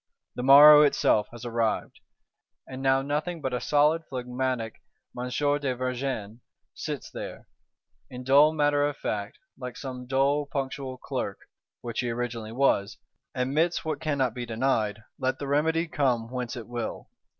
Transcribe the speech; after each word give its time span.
The 0.33 0.41
morrow 0.41 0.81
itself 0.81 1.27
has 1.31 1.45
arrived; 1.45 1.99
and 2.65 2.81
now 2.81 3.03
nothing 3.03 3.39
but 3.39 3.53
a 3.53 3.61
solid 3.61 4.03
phlegmatic 4.09 4.81
M. 5.15 5.29
de 5.29 5.75
Vergennes 5.75 6.39
sits 6.73 7.11
there, 7.11 7.47
in 8.09 8.23
dull 8.23 8.51
matter 8.51 8.83
of 8.83 8.97
fact, 8.97 9.37
like 9.59 9.77
some 9.77 10.07
dull 10.07 10.47
punctual 10.47 10.97
Clerk 10.97 11.41
(which 11.81 11.99
he 11.99 12.09
originally 12.09 12.51
was); 12.51 12.97
admits 13.35 13.85
what 13.85 14.01
cannot 14.01 14.33
be 14.33 14.43
denied, 14.43 15.03
let 15.19 15.37
the 15.37 15.45
remedy 15.47 15.87
come 15.87 16.31
whence 16.31 16.55
it 16.55 16.67
will. 16.67 17.11